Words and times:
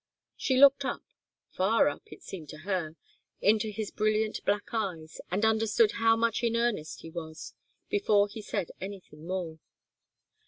She 0.35 0.57
looked 0.57 0.83
up 0.83 1.03
far 1.51 1.87
up, 1.87 2.01
it 2.07 2.23
seemed 2.23 2.49
to 2.49 2.57
her 2.65 2.95
into 3.39 3.69
his 3.69 3.91
brilliant 3.91 4.43
black 4.45 4.73
eyes, 4.73 5.21
and 5.29 5.45
understood 5.45 5.91
how 6.01 6.15
much 6.15 6.41
in 6.41 6.55
earnest 6.55 7.01
he 7.01 7.11
was, 7.11 7.53
before 7.87 8.27
he 8.27 8.41
said 8.41 8.71
anything 8.81 9.27
more. 9.27 9.59